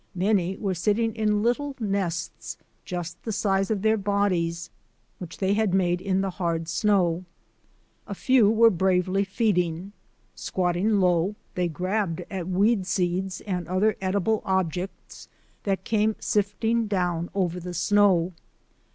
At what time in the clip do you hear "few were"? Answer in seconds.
8.15-8.71